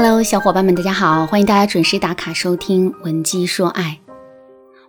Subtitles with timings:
[0.00, 3.98] Hello，小伙伴们，大家好，欢迎大家准时打卡收听《闻鸡说爱》。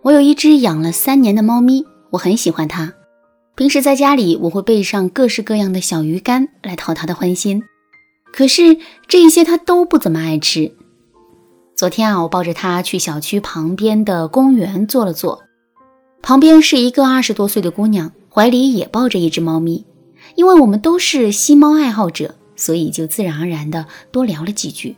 [0.02, 2.92] 我有一只养了三年的猫咪，我很喜欢它。
[3.56, 7.64] 平时在家里，我会备上各式各样的小鱼干来讨它的欢心。
[8.32, 8.78] 可是
[9.08, 10.76] 这些它都不怎么爱吃。
[11.74, 15.42] 昨天啊，我抱着它去小区旁边的公园坐了坐，
[16.22, 19.84] 旁边是一个二十多岁的姑娘，怀里也抱着一只猫咪。
[20.36, 22.36] 因为我们都是吸猫爱好者。
[22.56, 24.94] 所以就自然而然的多聊了几句。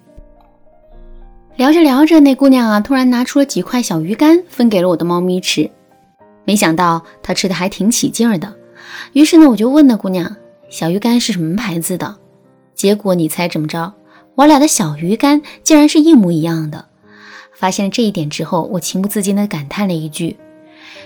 [1.56, 5.70] 聊着聊着，那姑娘啊，突然拿出了几块小鱼干，分给了我的猫咪吃。
[6.44, 8.52] 没想到她吃的还挺起劲儿的。
[9.12, 10.34] 于是呢，我就问那姑娘，
[10.70, 12.16] 小鱼干是什么牌子的？
[12.74, 13.92] 结果你猜怎么着？
[14.34, 16.86] 我俩的小鱼干竟然是一模一样的。
[17.54, 20.36] 发现了这一点之后，我情不自禁的感叹了一句：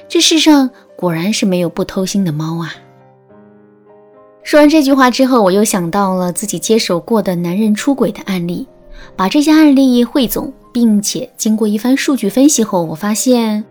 [0.09, 2.73] 这世上果然是没有不偷腥的猫啊！
[4.45, 8.67] 说完这句话之后，我又想到了自己接手过的男人出轨的案例，
[9.17, 13.65] 把这些案例汇总，并且经过一番数据分析后，我发现，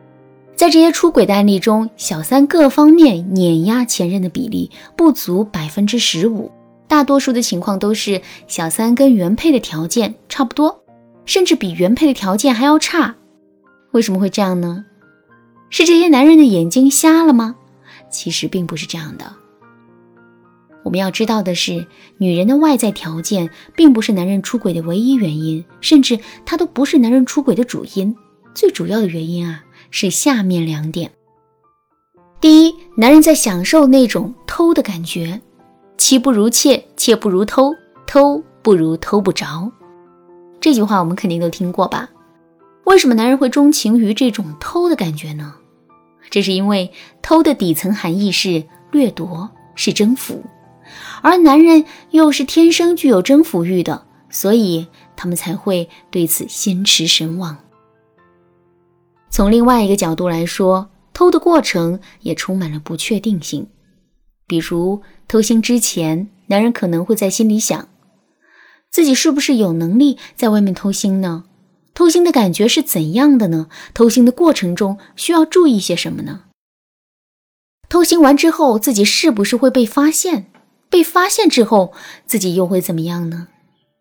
[0.56, 6.52] 在这些出轨的案例中，小三各方面碾压前任的比例不足百分之十五，
[6.88, 10.84] 大多数的情况都是小三跟原配的条件差不多，
[11.26, 13.16] 甚至比原配的条件还要差。
[13.92, 14.86] 为什么会这样呢？
[15.70, 17.56] 是这些男人的眼睛瞎了吗？
[18.10, 19.26] 其实并不是这样的。
[20.86, 21.88] 我们要知道的是，
[22.20, 28.16] 女人的外在条件并不是男人出轨的唯一原因，甚至它都不是男人出轨的主因。
[28.54, 31.10] 最主要的原因啊，是下面两点：
[32.40, 35.42] 第一，男人在享受那种偷的感觉，
[35.98, 37.74] 妻不如妾，妾不如偷，
[38.06, 39.72] 偷不如偷不着。
[40.62, 42.08] 这句话我们肯定都听过吧？
[42.84, 45.56] 为什么男人会钟情于这种偷的感觉呢？
[46.30, 46.92] 这是因为
[47.24, 50.44] 偷的底层含义是掠夺，是征服。
[51.26, 57.58] 而男人又是天生具有征服欲的，所以他们才会对此心驰神往。
[59.32, 63.66] 从另外一个角度来说，偷的过程也充满了不确定性。
[64.46, 67.90] 比如偷腥之前，男人可能会在心里想，
[68.92, 71.46] 自己是不是有能力在外面偷腥呢？
[71.96, 73.68] 偷腥的感觉是怎样的呢？
[73.96, 76.44] 偷腥的过程中需要注意些什么呢？
[77.90, 80.52] 偷腥完之后，自己是不是会被发现？
[80.90, 81.94] 被发现之后，
[82.26, 83.48] 自己又会怎么样呢？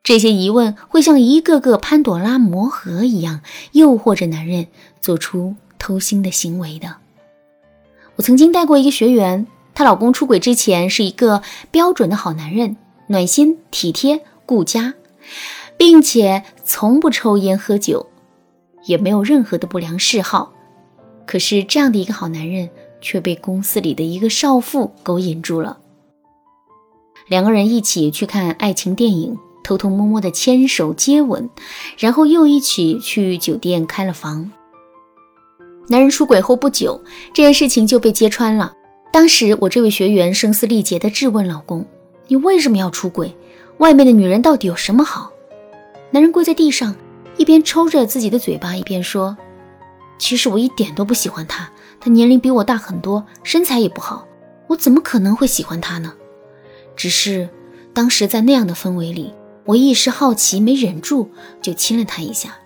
[0.03, 3.41] 这些疑问会像一个个潘朵拉魔盒一样，
[3.73, 4.67] 诱惑着男人
[5.01, 6.97] 做出偷腥的行为的。
[8.17, 12.77] 我曾经带过一个学员，她老公出轨之前是一个标准的好男人，
[13.09, 14.93] 暖心、体贴、顾家，
[15.79, 18.11] 并且从不抽烟喝酒，
[18.85, 20.53] 也没有任何的不良嗜好。
[21.27, 22.69] 可是这样的一个好男人，
[23.01, 25.79] 却被公司里的一个少妇勾引住了。
[27.27, 31.49] 两个人一起去看爱情电影，偷偷摸摸的牵手接吻，
[31.97, 34.51] 然后又一起去酒店开了房。
[35.89, 37.01] 男人出轨后不久，
[37.33, 38.75] 这件事情就被揭穿了。
[39.13, 41.87] 当时我这位学员声嘶力竭地质问老公
[42.29, 43.35] ：“你为什么要出轨？
[43.79, 45.31] 外面的女人到底有什么好？”
[46.11, 46.95] 男人跪在地上，
[47.37, 49.37] 一边抽着自己的嘴巴，一边说
[50.19, 51.71] ：“其实我一点都不喜欢她，
[52.01, 54.27] 她年龄比我大很多，身材也不好，
[54.69, 56.13] 我怎么可能会喜欢她呢？”
[56.97, 57.49] 只是，
[57.93, 59.33] 当时在那样的氛围里，
[59.65, 62.57] 我一时好奇，没忍住就亲了他一下。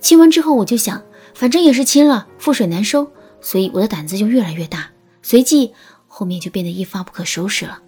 [0.00, 1.02] 亲完之后，我就想，
[1.34, 4.90] 反正也是亲了，覆水难收，所以我的胆子就越来越大。
[5.22, 5.72] 随即，
[6.06, 7.80] 后面就变得一发不可收拾了。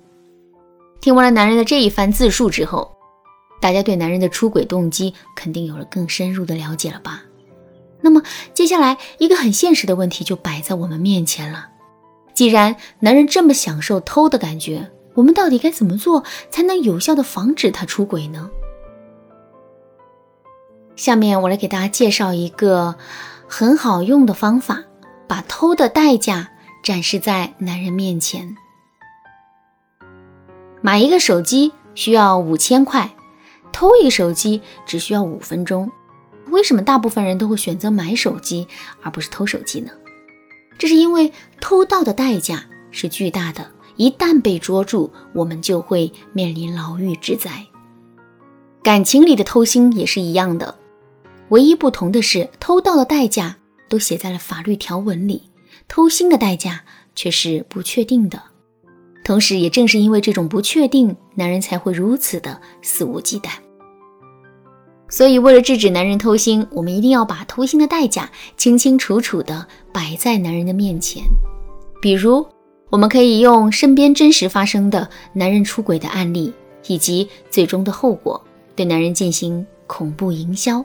[1.01, 2.95] 听完了男人的这一番自述之后，
[3.61, 7.23] 大家对男人的出轨动机肯定有了更深入的了解了吧？
[8.03, 8.23] 那么，
[8.55, 11.69] 接下来一个很现实的问题就摆在我们面前了：
[12.35, 18.51] 既然男人这么享受偷的感觉，我们到底该怎么做才能有效的防止他出轨呢？
[20.97, 22.95] 下面我来给大家介绍一个
[23.49, 24.85] 很好用的方法，
[25.27, 26.51] 把偷的代价
[26.83, 28.57] 展示在男人面前。
[30.83, 33.15] 买一个手机需要五千块，
[33.73, 35.91] 偷一个手机只需要五分钟。
[36.49, 38.67] 为什么大部分人都会选择买手机
[39.03, 39.91] 而不是偷手机呢？
[40.79, 43.71] 这是因为偷盗的代价是巨大的。
[43.97, 47.51] 一旦被捉住，我们就会面临牢狱之灾。
[48.83, 50.75] 感情里的偷腥也是一样的，
[51.51, 53.57] 唯一不同的是，偷盗的代价
[53.89, 55.43] 都写在了法律条文里，
[55.87, 56.83] 偷腥的代价
[57.15, 58.41] 却是不确定的。
[59.23, 63.51] 同时，也正是因为这种不确定，男人才会如此的肆无忌惮。
[65.11, 71.23] 所以，为了制止男人偷腥，我们一定要把偷腥的代价清清楚楚的摆在男人的面前，
[72.01, 72.47] 比如。
[72.91, 76.53] 我们可以用身边真实发生的男人出轨的案例，
[76.89, 78.45] 以及最终的后果，
[78.75, 80.85] 对男人进行恐怖营销。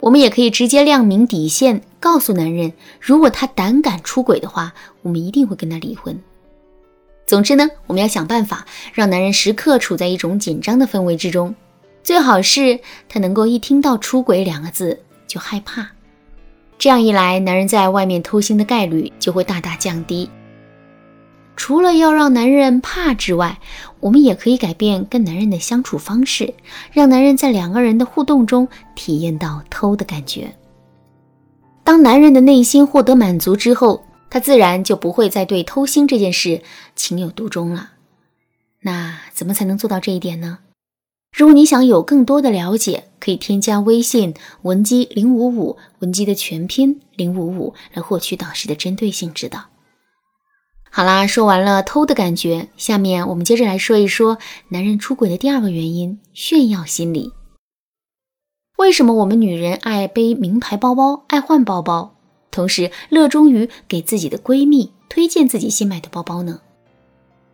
[0.00, 6.18] 我们也可以直接亮明底线，告诉男人，如果他胆敢出轨的话，我们一定会跟他离婚。
[7.26, 11.54] 总之呢，我们要想办法让男人时刻处在一种紧张的氛围之中，
[12.02, 12.78] 最好是
[13.08, 15.88] 他能够一听到“出轨”两个字就害怕。
[16.76, 20.28] 这样一来，男人在外面偷腥的概率就会大大降低。
[21.56, 23.60] 除了要让男人怕之外，
[24.00, 26.52] 我们也可以改变跟男人的相处方式，
[26.92, 30.54] 让男人在两个人的互动中体验到偷的感觉。
[31.84, 36.62] 当男人的内心获得满足之后，他自然就不会再对偷腥这件事
[36.96, 37.90] 情有独钟了。
[38.80, 40.58] 那怎么才能做到这一点呢？
[41.36, 49.64] 如果你想有更多的了解，可以添加微信文姬零五五，文姬的全拼零五五，来获取导师的针对性指导。
[50.96, 54.38] 好啦，说完了偷的感觉，下面我们接着来说一说
[54.68, 57.32] 男人出轨的第二个原因——炫耀心理。
[58.76, 62.14] 为什么我们女人爱背名牌包包，爱换包包？
[62.52, 66.60] 同时，热衷于给自己的闺蜜推荐自己新买的包包呢。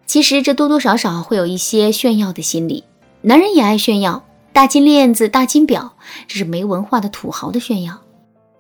[0.05, 2.85] 其实，这多多少少会有一些炫耀的心理。
[3.23, 4.23] 男人也爱炫耀，
[4.53, 5.95] 大金链子、大金表，
[6.29, 7.95] 这是没文化的土豪的炫耀；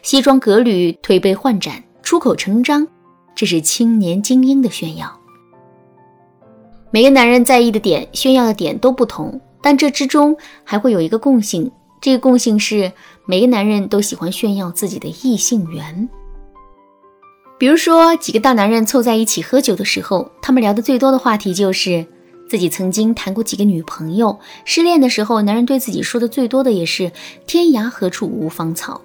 [0.00, 2.88] 西装革履、推杯换盏、出口成章，
[3.35, 5.19] 这是青年精英的炫耀。
[6.91, 12.93] 每个男人在意的点、炫耀的点都不同，但这之中还会有一个共性，这个共性是
[13.27, 16.09] 每个男人都喜欢炫耀自己的异性缘。
[17.59, 22.06] 比如说，几个大男人凑在一起喝酒的时候，他们聊的最多的话题就是
[22.49, 24.41] 自己曾经谈过几个女朋友。
[24.65, 27.12] 失恋的时候，男人对自己说的最多的也是
[27.47, 29.00] “天涯何处无芳草”。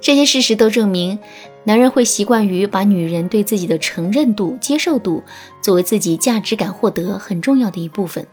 [0.00, 1.18] 这些事实都证明，
[1.66, 5.22] 男人会习惯于把女人对自己的承认度、接受度
[5.60, 8.24] 作为自己价值感获得很重要的一部分。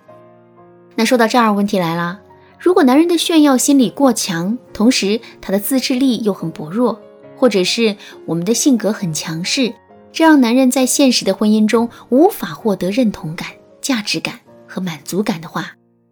[0.96, 2.22] 那说到这儿，问题来了：
[2.60, 7.02] 如果男人的炫耀心理过强，同时他的自制力又很薄弱。
[7.36, 9.74] 或者是我们的性格很强势，
[10.14, 13.50] 这让男人在现实的婚姻中无法获得认同感、
[13.82, 15.72] 价值感和满足感的话，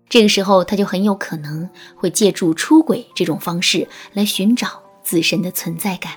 [0.10, 6.12] 这个时候他就很有可能会借助出轨这种方式来寻找自身的存在感。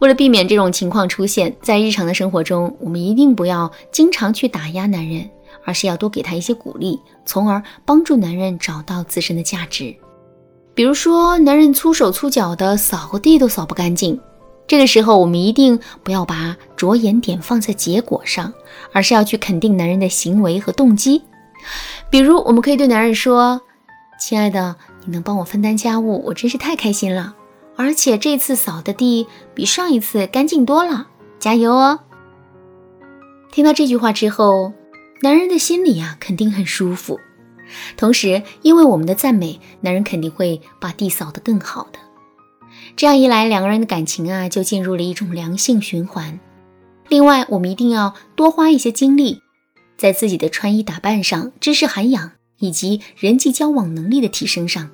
[0.00, 5.28] 为了避免这种情况出现在日常的生活中，我们一定不要经常去打压男人，
[5.64, 9.94] 而是要多给他一些鼓励，从而帮助男人找到自身的价值。
[10.74, 14.18] 比如说，男人粗手粗脚的扫个地都扫不干净，
[14.66, 18.50] 这个时候我们一定不要把着眼点放在结果上，
[18.92, 21.20] 而是要去肯定男人的行为和动机。
[22.08, 23.60] 比如，我们可以对男人说
[24.18, 24.74] ：“亲爱的，
[25.04, 27.34] 你能帮我分担家务，我真是太开心了。
[27.76, 31.08] 而且这次扫的地比上一次干净多了，
[31.38, 32.00] 加油哦！”
[33.50, 34.72] 听到这句话之后，
[35.22, 37.18] 男人的心里啊肯定很舒服。
[37.96, 41.98] 同时，因为我们的赞美，男人肯定会把地扫得更好的。
[42.96, 46.38] 这样一来，两个人的感情啊，就进入了一种良性循环。
[47.08, 49.40] 另外，我们一定要多花一些精力，
[49.96, 54.90] 在自己的穿衣打扮上、知识涵养以及人际交往能力的提升上。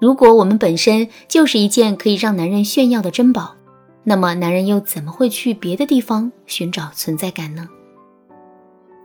[0.00, 3.54] 如果我们本身就是一件可以让男人炫耀的珍宝，
[4.02, 7.68] 那么男人又怎么会去别的地方寻找存在感呢？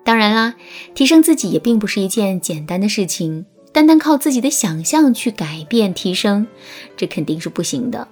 [0.03, 0.55] 当然啦，
[0.95, 6.47] 提升自己也并不是一件简单的事情，单单靠自己的想象去改变提升，
[6.97, 8.07] 这肯定是不行的。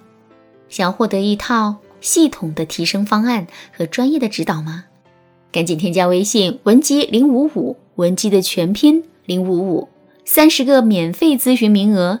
[0.68, 4.84] 想要获得一套系统的提升方案和专业的指导吗？
[5.50, 9.88] 赶紧添加微信文姬零五五，文姬的全拼零五五，
[10.24, 12.20] 三十个免费咨询名额